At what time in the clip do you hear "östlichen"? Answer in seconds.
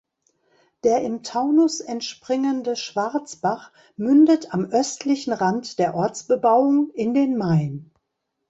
4.65-5.31